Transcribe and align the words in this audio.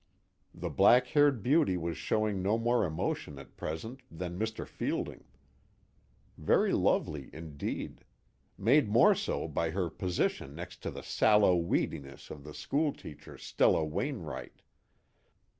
The 0.55 0.71
black 0.71 1.05
haired 1.09 1.43
beauty 1.43 1.77
was 1.77 1.95
showing 1.95 2.41
no 2.41 2.57
more 2.57 2.85
emotion 2.85 3.37
at 3.37 3.55
present 3.55 3.99
than 4.09 4.35
Mr. 4.39 4.65
Fielding. 4.67 5.25
Very 6.39 6.73
lovely 6.73 7.29
indeed; 7.31 8.03
made 8.57 8.89
more 8.89 9.13
so 9.13 9.47
by 9.47 9.69
her 9.69 9.91
position 9.91 10.55
next 10.55 10.81
to 10.81 10.89
the 10.89 11.03
sallow 11.03 11.55
weediness 11.55 12.31
of 12.31 12.43
the 12.43 12.53
schoolteacher 12.55 13.37
Stella 13.37 13.85
Wainwright. 13.85 14.63